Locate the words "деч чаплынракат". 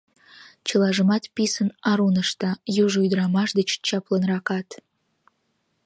3.59-4.69